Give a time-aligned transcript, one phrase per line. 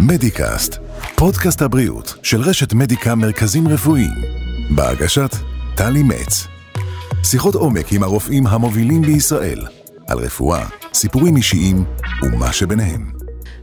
[0.00, 0.78] מדיקאסט,
[1.16, 4.14] פודקאסט הבריאות של רשת מדיקה מרכזים רפואיים,
[4.70, 5.30] בהגשת
[5.76, 6.46] טלי מצ.
[7.24, 9.66] שיחות עומק עם הרופאים המובילים בישראל,
[10.08, 11.84] על רפואה, סיפורים אישיים
[12.22, 13.12] ומה שביניהם.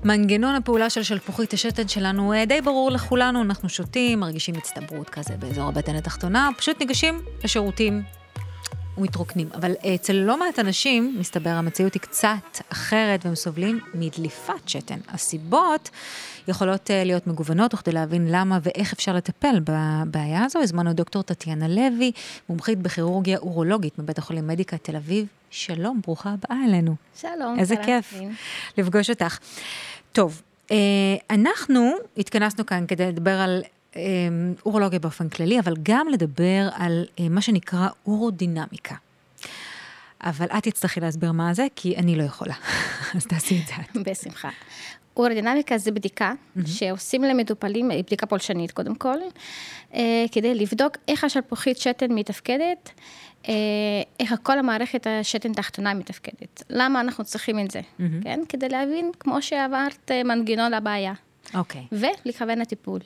[0.03, 5.69] מנגנון הפעולה של שלפוחית השתן שלנו די ברור לכולנו, אנחנו שותים, מרגישים הצטברות כזה באזור
[5.69, 8.03] הבטן התחתונה, פשוט ניגשים לשירותים
[8.97, 9.49] ומתרוקנים.
[9.55, 14.99] אבל אצל לא מעט אנשים, מסתבר, המציאות היא קצת אחרת והם סובלים מדליפת שתן.
[15.09, 15.89] הסיבות
[16.47, 21.67] יכולות אה, להיות מגוונות, וכדי להבין למה ואיך אפשר לטפל בבעיה הזו, הזמנו דוקטור טטיאנה
[21.67, 22.11] לוי,
[22.49, 25.25] מומחית בכירורגיה אורולוגית מבית החולים מדיקה תל אביב.
[25.49, 26.95] שלום, ברוכה הבאה אלינו.
[27.15, 27.59] שלום.
[27.59, 28.13] איזה כיף
[28.77, 29.37] לפגוש אותך.
[30.11, 30.77] טוב, אה,
[31.29, 33.69] אנחנו התכנסנו כאן כדי לדבר על אה,
[34.65, 38.95] אורולוגיה באופן כללי, אבל גם לדבר על אה, מה שנקרא אורודינמיקה.
[40.23, 42.53] אבל את תצטרכי להסביר מה זה, כי אני לא יכולה.
[43.15, 44.01] אז תעשי את זה.
[44.11, 44.49] בשמחה.
[45.17, 46.67] אורודינמיקה זה בדיקה mm-hmm.
[46.67, 49.17] שעושים למטופלים, בדיקה פולשנית קודם כל,
[50.31, 52.89] כדי לבדוק איך השלפוחית שתן מתפקדת,
[54.19, 56.63] איך כל המערכת השתן תחתונה מתפקדת.
[56.69, 58.23] למה אנחנו צריכים את זה, mm-hmm.
[58.23, 58.39] כן?
[58.49, 61.13] כדי להבין, כמו שעברת, מנגנון לבעיה.
[61.53, 61.81] אוקיי.
[61.81, 61.95] Okay.
[62.25, 62.99] ולכוון לטיפול.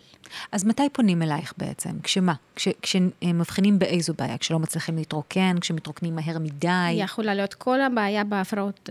[0.52, 1.90] אז מתי פונים אלייך בעצם?
[2.04, 2.34] כשמה?
[2.56, 4.38] כש, כשמבחינים באיזו בעיה?
[4.38, 5.60] כשלא מצליחים להתרוקן?
[5.62, 6.92] כשמתרוקנים מהר מדי?
[6.92, 8.90] יכולה להיות כל הבעיה בהפרעות,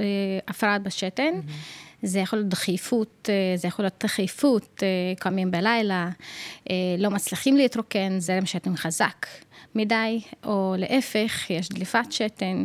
[0.48, 1.32] הפרעת בשתן.
[1.34, 2.02] Mm-hmm.
[2.02, 4.82] זה יכול להיות דחיפות, זה יכול להיות דחיפות,
[5.18, 6.08] קמים בלילה,
[6.98, 9.26] לא מצליחים להתרוקן, זרם שתן חזק
[9.74, 12.64] מדי, או להפך, יש דליפת שתן.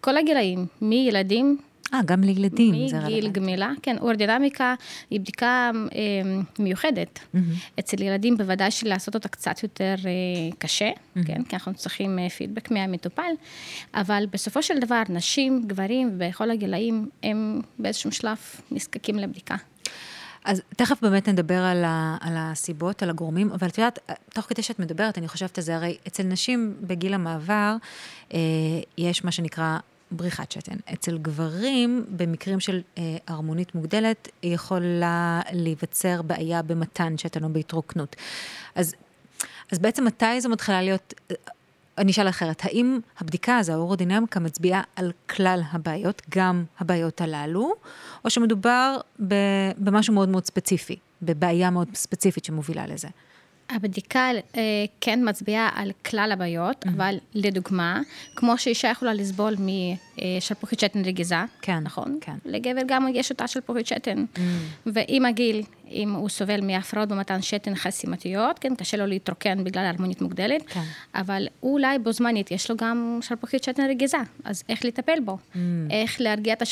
[0.00, 1.58] כל הגילאים, מילדים
[1.94, 3.16] אה, גם לילדים זה רלוונטי.
[3.16, 4.74] מגיל גמילה, כן, אורדינמיקה
[5.10, 6.00] היא בדיקה אה,
[6.58, 7.18] מיוחדת.
[7.18, 7.38] Mm-hmm.
[7.78, 11.26] אצל ילדים בוודאי שלעשות אותה קצת יותר אה, קשה, mm-hmm.
[11.26, 13.32] כן, כי אנחנו צריכים אה, פידבק מהמטופל,
[13.94, 18.38] אבל בסופו של דבר, נשים, גברים, בכל הגילאים, הם באיזשהו שלב
[18.70, 19.56] נזקקים לבדיקה.
[20.44, 23.98] אז תכף באמת נדבר על, ה, על הסיבות, על הגורמים, אבל את יודעת,
[24.34, 27.76] תוך כדי שאת מדברת, אני חושבת על זה, הרי אצל נשים בגיל המעבר,
[28.34, 28.38] אה,
[28.98, 29.78] יש מה שנקרא
[30.10, 30.76] בריחת שתן.
[30.92, 38.16] אצל גברים, במקרים של אה, הרמונית מוגדלת, יכולה להיווצר בעיה במתן שתן או בהתרוקנות.
[38.74, 38.94] אז,
[39.72, 41.36] אז בעצם מתי זו מתחילה להיות, אה,
[41.98, 47.72] אני אשאל אחרת, האם הבדיקה הזו, האורודינמיקה, מצביעה על כלל הבעיות, גם הבעיות הללו,
[48.24, 48.96] או שמדובר
[49.78, 53.08] במשהו מאוד מאוד ספציפי, בבעיה מאוד ספציפית שמובילה לזה?
[53.70, 54.62] הבדיקה אה,
[55.00, 56.88] כן מצביעה על כלל הבעיות, mm-hmm.
[56.88, 58.00] אבל לדוגמה,
[58.36, 62.18] כמו שאישה יכולה לסבול משלפוחית שתן רגיזה, כן, נכון?
[62.20, 62.36] כן.
[62.44, 64.24] לגבר גם יש אותה שלפוחית שתן.
[64.34, 64.40] Mm-hmm.
[64.86, 70.20] ועם הגיל, אם הוא סובל מהפרעות במתן שתן חסימתיות, כן, קשה לו להתרוקן בגלל הרמונית
[70.20, 70.82] מוגדלת, כן.
[71.14, 75.32] אבל אולי בו זמנית יש לו גם שלפוחית שתן רגיזה, אז איך לטפל בו?
[75.32, 75.58] Mm-hmm.
[75.90, 76.62] איך להרגיע את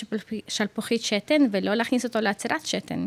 [0.48, 3.06] השלפוחית שתן ולא להכניס אותו לעצירת שתן.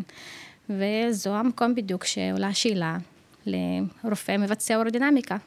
[0.69, 2.97] וזו המקום בדיוק שעולה השאלה.
[3.45, 5.38] לרופא מבצע אורודינמיקה.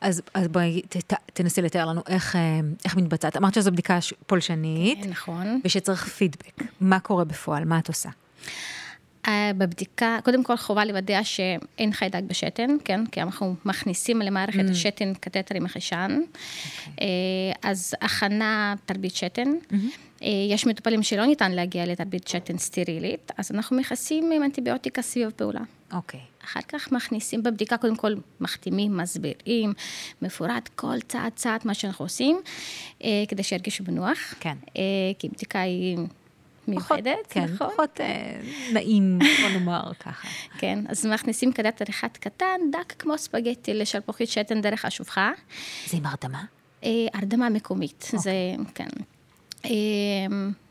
[0.00, 3.36] אז, אז בואי ת, תנסי לתאר לנו איך, אה, איך מתבצעת.
[3.36, 5.04] אמרת שזו בדיקה פולשנית.
[5.04, 5.60] כן, נכון.
[5.64, 6.62] ושצריך פידבק.
[6.80, 7.64] מה קורה בפועל?
[7.64, 8.08] מה את עושה?
[9.26, 13.06] Uh, בבדיקה, קודם כל חובה לוודא שאין חיידק בשתן, כן?
[13.06, 14.70] כי אנחנו מכניסים למערכת mm.
[14.70, 16.18] השתן קתטר עם החיישן.
[16.18, 16.88] Okay.
[16.90, 17.52] אוקיי.
[17.52, 19.48] Uh, אז הכנה תרבית שתן.
[19.48, 19.74] Mm-hmm.
[20.20, 25.30] Uh, יש מטופלים שלא ניתן להגיע לתרבית שתן סטרילית, אז אנחנו מכסים עם אנטיביוטיקה סביב
[25.36, 25.60] פעולה.
[25.92, 26.20] אוקיי.
[26.20, 26.44] Okay.
[26.44, 29.72] אחר כך מכניסים בבדיקה, קודם כל מחתימים, מסבירים,
[30.22, 32.40] מפורט כל צעד צעד מה שאנחנו עושים,
[33.04, 34.34] אה, כדי שירגישו בנוח.
[34.40, 34.56] כן.
[34.76, 34.82] אה,
[35.18, 35.98] כי בדיקה היא
[36.68, 37.68] מיוחדת, כן, נכון?
[37.72, 38.40] פחות אה,
[38.72, 40.28] נעים, בוא נאמר ככה.
[40.58, 45.30] כן, אז מכניסים קדטר אחד קטן, דק כמו ספגטי לשלפוחית שתן דרך השופחה.
[45.86, 46.44] זה עם הרדמה?
[46.84, 48.18] אה, הרדמה מקומית, אוקיי.
[48.18, 48.32] זה,
[48.74, 48.88] כן.
[49.64, 49.70] אה,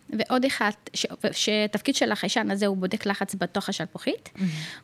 [0.10, 4.42] ועוד אחד, ש, שתפקיד של החיישן הזה הוא בודק לחץ בתוך השלפוחית, mm-hmm.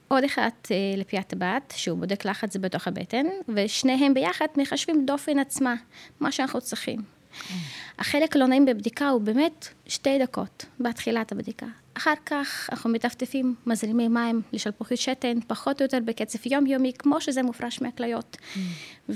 [0.08, 3.26] עוד אחד אה, לפי הטבעת, שהוא בודק לחץ בתוך הבטן,
[3.56, 5.76] ושניהם ביחד מחשבים דופן עצמה,
[6.20, 7.00] מה שאנחנו צריכים.
[7.00, 7.54] Mm-hmm.
[8.00, 11.66] החלק הלא נעים בבדיקה הוא באמת שתי דקות בתחילת הבדיקה.
[11.94, 17.44] אחר כך אנחנו מטפטפים, מזרימי מים לשלפוחית שתן, פחות או יותר בקצב יומיומי, כמו שזה
[17.44, 18.38] מופרש מהכליות.
[18.40, 19.10] Mm-hmm.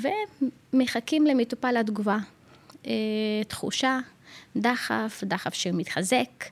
[0.74, 2.18] ומחכים למטופל התגובה.
[2.88, 2.92] אה,
[3.48, 4.00] תחושה,
[4.56, 6.46] דחף, דחף שמתחזק,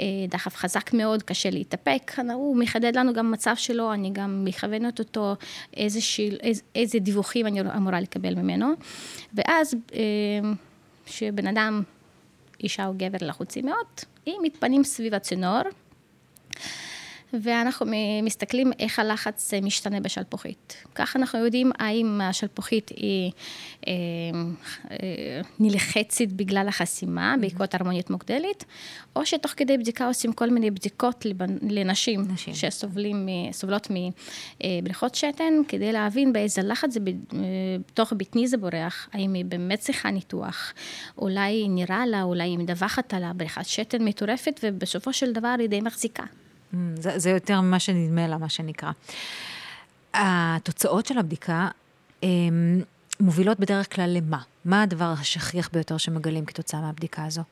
[0.00, 2.12] אה, דחף חזק מאוד, קשה להתאפק.
[2.34, 5.34] הוא מחדד לנו גם מצב שלו, אני גם מכוונת אותו
[5.76, 8.66] איזה, שיל, איזה, איזה דיווחים אני אמורה לקבל ממנו.
[9.34, 9.74] ואז
[11.06, 11.82] כשבן אה, אדם,
[12.62, 13.86] אישה או גבר לחוצים מאוד,
[14.26, 15.60] אם מתפנים סביב הצינור,
[17.42, 17.86] ואנחנו
[18.22, 20.76] מסתכלים איך הלחץ משתנה בשלפוחית.
[20.94, 23.32] כך אנחנו יודעים האם השלפוחית היא
[23.88, 23.92] אה,
[24.90, 27.40] אה, נלחצת בגלל החסימה, mm-hmm.
[27.40, 28.64] בעקבות הרמונית מוגדלת,
[29.16, 31.26] או שתוך כדי בדיקה עושים כל מיני בדיקות
[31.62, 32.54] לנשים נשים.
[32.54, 37.00] שסובלות מבריכות שתן, כדי להבין באיזה לחץ זה
[37.92, 40.72] בתוך בטני זה בורח, האם היא באמת צריכה ניתוח,
[41.18, 45.80] אולי נראה לה, אולי היא מדווחת על הבריכת שתן מטורפת, ובסופו של דבר היא די
[45.80, 46.24] מחזיקה.
[46.74, 48.90] Mm, זה, זה יותר ממה שנדמה לה, מה שנקרא.
[50.14, 51.68] התוצאות של הבדיקה
[52.22, 52.80] הם, אמ,
[53.20, 54.38] מובילות בדרך כלל למה?
[54.64, 57.42] מה הדבר השכיח ביותר שמגלים כתוצאה מהבדיקה הזו?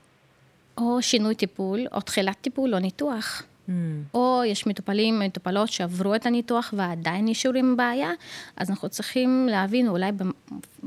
[0.78, 3.42] או שינוי טיפול, או תחילת טיפול, או ניתוח.
[3.68, 3.72] Mm.
[4.14, 8.10] או יש מטופלים, מטופלות שעברו את הניתוח ועדיין נשארו עם בעיה,
[8.56, 10.10] אז אנחנו צריכים להבין, אולי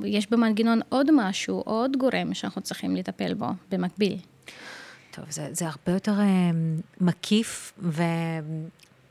[0.04, 4.18] יש במנגנון עוד משהו, עוד גורם שאנחנו צריכים לטפל בו במקביל.
[5.16, 6.52] טוב, זה, זה הרבה יותר אה,
[7.02, 8.04] מקיף, ו...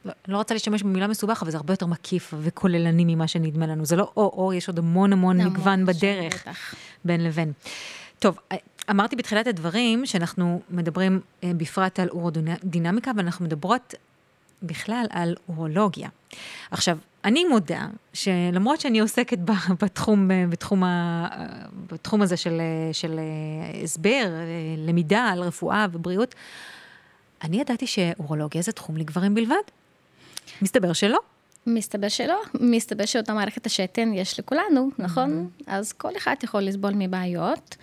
[0.04, 3.84] לא, לא רוצה להשתמש במילה מסובך, אבל זה הרבה יותר מקיף וכוללני ממה שנדמה לנו.
[3.84, 6.74] זה לא או-או, יש עוד המון המון מגוון בדרך בטח.
[7.04, 7.52] בין לבין.
[8.18, 8.56] טוב, אה,
[8.90, 13.94] אמרתי בתחילת הדברים שאנחנו מדברים אה, בפרט על אורודינמיקה, ואנחנו מדברות
[14.62, 16.08] בכלל על אורולוגיה.
[16.70, 19.38] עכשיו, אני מודה שלמרות שאני עוסקת
[19.82, 21.28] בתחום, בתחום, ה,
[21.92, 22.60] בתחום הזה של,
[22.92, 23.20] של
[23.82, 24.30] הסבר,
[24.78, 26.34] למידה על רפואה ובריאות,
[27.44, 29.54] אני ידעתי שאורולוגיה זה תחום לגברים בלבד.
[30.62, 31.18] מסתבר שלא.
[31.66, 35.48] מסתבר שלא, מסתבר שאותה מערכת השתן יש לכולנו, נכון?
[35.58, 35.64] Mm-hmm.
[35.66, 37.76] אז כל אחד יכול לסבול מבעיות.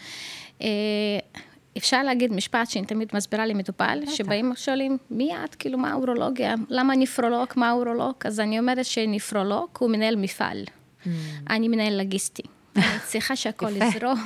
[1.78, 5.56] אפשר להגיד משפט שאני תמיד מסבירה למטופל, שבאים ושואלים, מי את?
[5.56, 6.56] כאילו, מה אורולוגיה?
[6.70, 7.48] למה נפרולוג?
[7.56, 8.16] מה אורולוג?
[8.26, 10.64] אז אני אומרת שנפרולוג הוא מנהל מפעל.
[10.64, 11.08] Mm.
[11.50, 12.44] אני מנהל לגיסטי.
[12.76, 14.26] אני צריכה שהכל יזרום,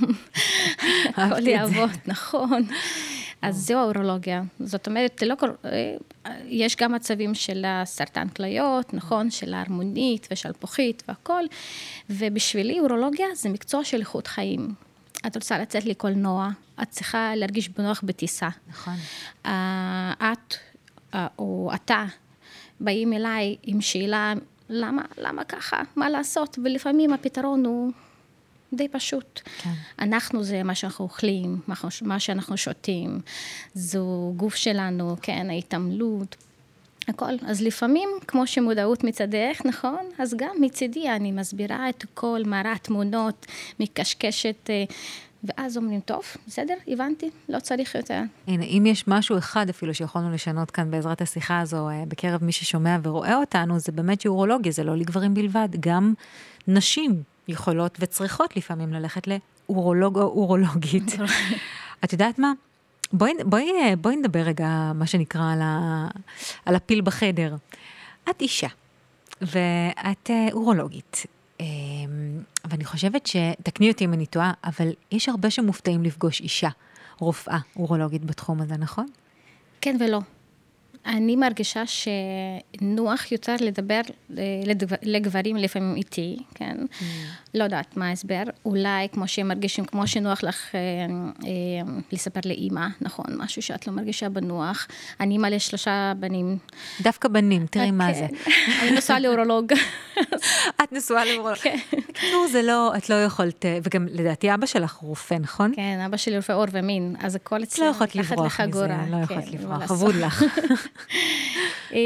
[1.17, 2.63] הכל יעבוד, נכון.
[3.41, 4.43] אז זו האורולוגיה.
[4.59, 5.49] זאת אומרת, לא כל...
[5.65, 5.95] אה,
[6.45, 9.31] יש גם מצבים של סרטן כליות, נכון?
[9.31, 11.43] של ההרמונית ושלפוחית והכל,
[12.09, 14.73] ובשבילי אורולוגיה זה מקצוע של איכות חיים.
[15.27, 16.49] את רוצה לצאת לקולנוע,
[16.81, 18.49] את צריכה להרגיש בנוח בטיסה.
[18.67, 18.93] נכון.
[19.45, 19.47] Uh,
[20.19, 20.55] את
[21.13, 22.05] uh, או אתה
[22.79, 24.33] באים אליי עם שאלה,
[24.69, 25.81] למה, למה ככה?
[25.95, 26.59] מה לעשות?
[26.63, 27.91] ולפעמים הפתרון הוא
[28.73, 29.41] די פשוט.
[29.57, 29.73] כן.
[29.99, 31.61] אנחנו זה מה שאנחנו אוכלים,
[32.01, 33.21] מה שאנחנו שותים,
[33.73, 36.35] זו גוף שלנו, כן, ההתעמלות.
[37.07, 37.33] הכל.
[37.47, 40.05] אז לפעמים, כמו שמודעות מצדך, נכון?
[40.19, 43.45] אז גם מצידי אני מסבירה את כל מערת תמונות,
[43.79, 44.83] מקשקשת, אה,
[45.43, 48.21] ואז אומרים, טוב, בסדר, הבנתי, לא צריך יותר.
[48.47, 52.51] הנה, אם יש משהו אחד אפילו שיכולנו לשנות כאן בעזרת השיחה הזו, אה, בקרב מי
[52.51, 56.13] ששומע ורואה אותנו, זה באמת שאורולוגיה, זה לא לגברים בלבד, גם
[56.67, 61.15] נשים יכולות וצריכות לפעמים ללכת לאורולוג או אורולוגית.
[62.03, 62.53] את יודעת מה?
[63.13, 66.07] בואי, בואי, בואי נדבר רגע, מה שנקרא, על, ה,
[66.65, 67.55] על הפיל בחדר.
[68.29, 68.67] את אישה,
[69.41, 71.25] ואת אה, אורולוגית,
[71.59, 71.65] אמ,
[72.65, 73.35] ואני חושבת ש...
[73.63, 76.69] תקני אותי אם אני טועה, אבל יש הרבה שמופתעים לפגוש אישה,
[77.19, 79.07] רופאה אורולוגית בתחום הזה, נכון?
[79.81, 80.19] כן ולא.
[81.05, 84.01] אני מרגישה שנוח יותר לדבר
[84.37, 84.43] אה,
[85.03, 86.77] לגברים לפעמים איתי, כן?
[86.91, 87.03] Mm.
[87.53, 88.43] לא יודעת מה ההסבר.
[88.65, 90.79] אולי כמו שהם מרגישים, כמו שנוח לך אה,
[91.47, 93.25] אה, לספר לאימא, נכון?
[93.37, 94.87] משהו שאת לא מרגישה בנוח.
[95.19, 96.57] אני אימא לשלושה בנים.
[97.01, 98.27] דווקא בנים, תראי מה זה.
[98.81, 99.73] אני נשואה לאורולוג.
[100.83, 101.57] את נשואה לאורולוג.
[101.57, 101.77] כן.
[102.31, 105.71] נו, זה לא, את לא יכולת, וגם לדעתי אבא שלך רופא, נכון?
[105.75, 107.89] כן, אבא שלי רופא עור ומין, אז הכל אצלנו.
[107.89, 110.43] לא יכולת לברוח מזה, לא יכולת כן, לברוח, אבוד לך.
[111.93, 111.99] אה,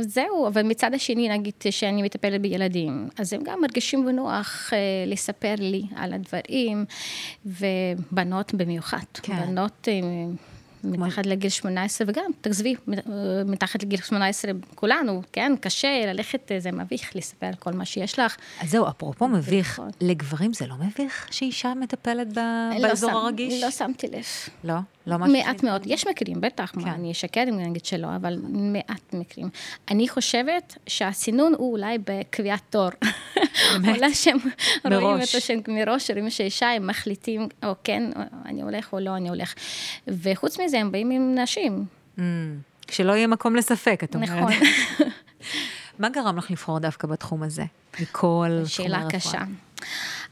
[0.00, 5.54] זהו, אבל מצד השני, נגיד שאני מטפלת בילדים, אז הם גם מרגישים בנוח אה, לספר
[5.58, 6.84] לי על הדברים,
[7.46, 9.04] ובנות במיוחד.
[9.22, 9.46] כן.
[9.46, 9.88] בנות...
[9.88, 10.00] אה,
[10.84, 12.74] מתחת לגיל 18, וגם, תעזבי,
[13.46, 18.36] מתחת לגיל 18, כולנו, כן, קשה ללכת, זה מביך לספר על כל מה שיש לך.
[18.60, 19.90] אז זהו, אפרופו מביך, נכון.
[20.00, 22.38] לגברים זה לא מביך שאישה מטפלת ב...
[22.38, 23.62] לא באזור הרגיש?
[23.62, 24.24] לא שמתי לב.
[24.64, 24.74] לא?
[25.06, 25.16] לא.
[25.18, 25.82] מעט מאוד.
[25.86, 26.88] יש מקרים, בטח, כן.
[26.88, 29.48] אני אשקר אם אני אגיד שלא, אבל מעט מקרים.
[29.90, 32.88] אני חושבת שהסינון הוא אולי בקביעת תור.
[33.82, 33.96] באמת?
[33.96, 34.36] אולי שהם
[34.84, 38.10] רואים את השם מראש, רואים שאישה, הם מחליטים, או כן,
[38.44, 39.54] אני הולך או לא, אני הולך.
[40.08, 41.84] וחוץ מזה, הם באים עם נשים.
[42.18, 42.20] Mm,
[42.86, 44.30] כשלא יהיה מקום לספק, את אומרת.
[44.30, 44.52] נכון.
[45.98, 47.64] מה גרם לך לבחור דווקא בתחום הזה,
[48.00, 49.10] מכל תחומי הרפואה?
[49.10, 49.38] שאלה קשה.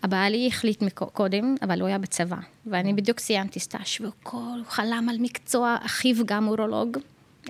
[0.03, 2.37] הבעלי החליט קודם, אבל הוא היה בצבא,
[2.67, 6.99] ואני בדיוק סיימתי סטאז' והוא חלם על מקצוע, אחיו גם אורולוג.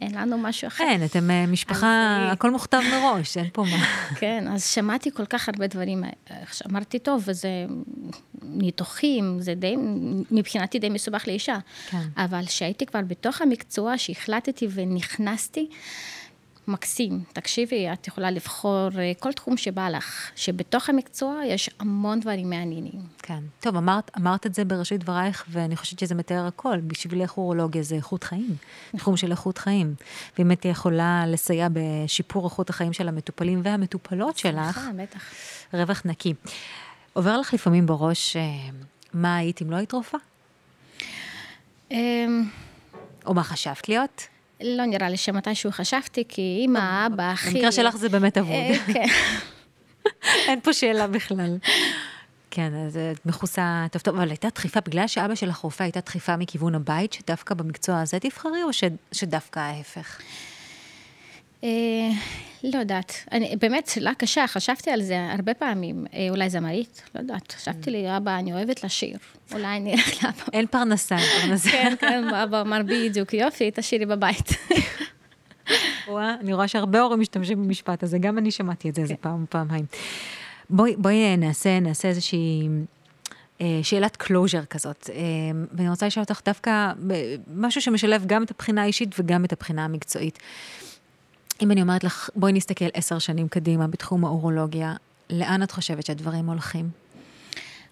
[0.00, 0.85] אין לנו משהו אחר.
[0.85, 2.33] אין, אתם אה, משפחה, אז...
[2.33, 3.85] הכל מוכתב מראש, אין פה מה.
[4.21, 6.05] כן, אז שמעתי כל כך הרבה דברים.
[6.71, 7.49] אמרתי, טוב, וזה
[8.43, 9.76] ניתוחים, זה די,
[10.31, 11.59] מבחינתי די מסובך לאישה.
[11.90, 12.02] כן.
[12.17, 15.69] אבל כשהייתי כבר בתוך המקצוע, שהחלטתי ונכנסתי,
[16.69, 17.25] מקסים.
[17.33, 23.01] תקשיבי, את יכולה לבחור אה, כל תחום שבא לך, שבתוך המקצוע יש המון דברים מעניינים.
[23.19, 23.43] כן.
[23.61, 26.79] טוב, אמרת, אמרת את זה בראשית דברייך, ואני חושבת שזה מתאר הכל.
[26.81, 28.57] בשבילך אורולוגיה זה איכות חיים,
[28.97, 29.95] תחום של איכות חיים.
[30.39, 35.23] ואם הייתי יכולה לסייע בשיפור איכות החיים של המטופלים והמטופלות שלך, בטח.
[35.73, 36.35] רווח נקי.
[37.13, 38.43] עובר לך לפעמים בראש, אה,
[39.15, 40.21] מה היית אם לא היית רופאה?
[41.91, 42.45] אמ,
[43.27, 44.29] או מה חשבת להיות?
[44.61, 47.50] לא נראה לי שמתישהו חשבתי, כי אמא, אבא, אחי...
[47.50, 48.53] במקרה שלך זה באמת אבוד.
[48.53, 49.07] אה, כן.
[50.49, 51.59] אין פה שאלה בכלל.
[52.50, 56.37] כן, אז את מכוסה טוב טוב, אבל הייתה דחיפה, בגלל שאבא שלך רופא, הייתה דחיפה
[56.37, 60.21] מכיוון הבית, שדווקא במקצוע הזה תבחרי, או ש, שדווקא ההפך?
[61.65, 62.11] אה,
[62.65, 63.12] לא יודעת.
[63.33, 66.07] אני, באמת, שאלה קשה, חשבתי על זה הרבה פעמים.
[66.15, 67.03] אה, אולי זמרית?
[67.15, 67.53] לא יודעת.
[67.53, 69.19] חשבתי לי, אבא, אני אוהבת לשיר.
[69.53, 70.43] אולי אני אלך לאבא.
[70.53, 71.71] אין פרנסה, אין פרנסה.
[71.71, 74.49] כן, כן, אבא אמר בדיוק, יופי, תשירי בבית.
[76.09, 79.45] וואה, אני רואה שהרבה הורים משתמשים במשפט הזה, גם אני שמעתי את זה איזה פעם,
[79.50, 79.85] פעמיים.
[80.71, 82.69] בואי, בואי אה, נעשה, נעשה איזושהי
[83.83, 85.11] שאלת closure כזאת,
[85.73, 86.93] ואני רוצה לשאול אותך דווקא
[87.55, 90.38] משהו שמשלב גם את הבחינה האישית וגם את הבחינה המקצועית.
[91.62, 94.95] אם אני אומרת לך, בואי נסתכל עשר שנים קדימה בתחום האורולוגיה,
[95.31, 96.91] לאן את חושבת שהדברים הולכים?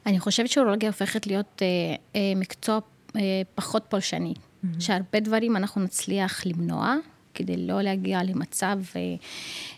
[0.06, 1.66] אני חושבת שאורולוגיה הופכת להיות אה,
[2.16, 2.78] אה, מקצוע
[3.16, 3.20] אה,
[3.54, 4.34] פחות פולשני.
[4.34, 4.80] Mm-hmm.
[4.80, 6.96] שהרבה דברים אנחנו נצליח למנוע,
[7.34, 9.00] כדי לא להגיע למצב, אה,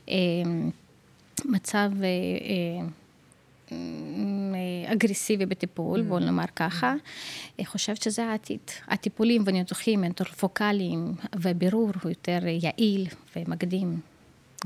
[0.08, 0.14] אה,
[1.44, 2.86] מצב אה, אה,
[4.92, 6.94] אגרסיבי בטיפול, בואו נאמר ככה.
[7.58, 8.60] אני חושבת שזה העתיד.
[8.88, 13.06] הטיפולים וניתוחים הם טורפוקליים, ובירור הוא יותר יעיל
[13.36, 14.00] ומקדים.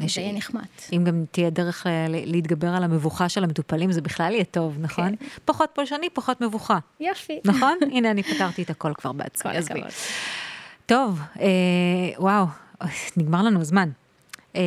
[0.00, 0.62] יש- זה יהיה נחמד.
[0.92, 5.14] אם גם תהיה דרך להתגבר על המבוכה של המטופלים, זה בכלל יהיה טוב, נכון?
[5.44, 6.78] פחות פולשני, פחות מבוכה.
[7.00, 7.40] יופי.
[7.44, 7.78] נכון?
[7.92, 9.58] הנה, אני פתרתי את הכל כבר בעצמי, כל.
[9.58, 9.90] הכבוד.
[10.86, 11.46] טוב, אה,
[12.18, 12.46] וואו,
[13.16, 13.88] נגמר לנו הזמן.
[14.56, 14.62] אה,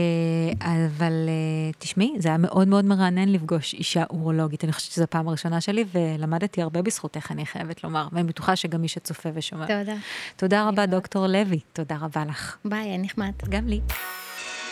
[0.86, 4.64] אבל אה, תשמעי, זה היה מאוד מאוד מרענן לפגוש אישה אורולוגית.
[4.64, 8.08] אני חושבת שזו הפעם הראשונה שלי, ולמדתי הרבה בזכותך, אני חייבת לומר.
[8.12, 9.66] ואני בטוחה שגם מי שצופה ושומע.
[9.66, 9.96] תודה.
[10.36, 11.60] תודה רבה, דוקטור לוי.
[11.74, 12.56] תודה רבה לך.
[12.66, 13.32] ביי, היה נחמד.
[13.50, 13.82] גם לי.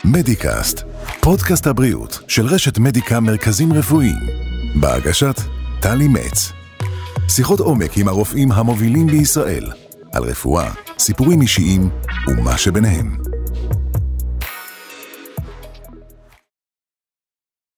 [0.05, 0.83] מדיקאסט,
[1.21, 4.19] פודקאסט הבריאות של רשת מדיקה מרכזים רפואיים,
[4.81, 5.35] בהגשת
[5.81, 6.51] טלי מצ.
[7.29, 9.71] שיחות עומק עם הרופאים המובילים בישראל,
[10.13, 11.89] על רפואה, סיפורים אישיים
[12.27, 13.32] ומה שביניהם.